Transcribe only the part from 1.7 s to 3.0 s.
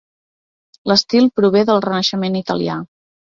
del renaixement italià.